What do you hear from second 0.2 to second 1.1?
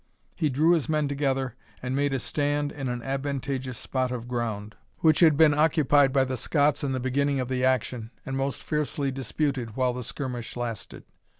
He drew his men